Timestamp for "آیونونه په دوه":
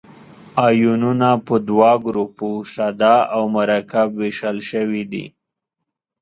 0.67-1.91